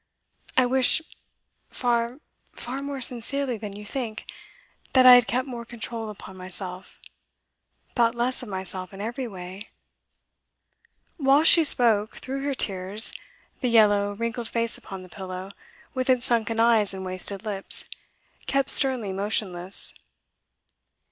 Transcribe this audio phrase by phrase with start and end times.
[0.57, 0.99] I wish
[1.69, 2.19] far,
[2.53, 4.25] far more sincerely than you think
[4.93, 6.99] that I had kept more control upon myself
[7.93, 9.69] thought less of myself in every way'
[11.19, 13.13] Whilst she spoke through her tears,
[13.59, 15.51] the yellow, wrinkled face upon the pillow,
[15.93, 17.87] with its sunken eyes and wasted lips,
[18.47, 19.93] kept sternly motionless.